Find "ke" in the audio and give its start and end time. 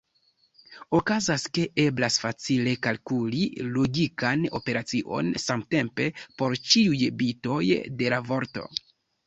1.57-1.65